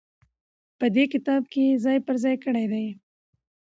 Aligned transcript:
په 0.79 0.85
دې 0.95 1.03
کتاب 1.13 1.41
کې 1.51 1.61
يې 1.67 1.75
ځاى 1.83 1.99
په 2.07 2.13
ځاى 2.23 2.35
کړي 2.43 2.65
دي. 2.73 2.87